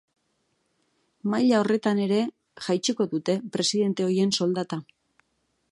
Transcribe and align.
Maila 1.33 1.59
horretan 1.63 2.01
ere 2.07 2.23
jaitsiko 2.69 3.09
dute 3.13 3.37
presidente 3.57 4.07
ohien 4.11 4.37
soldata. 4.41 4.83